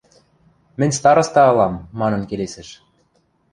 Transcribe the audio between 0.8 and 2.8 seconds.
староста ылам,– манын келесӹш.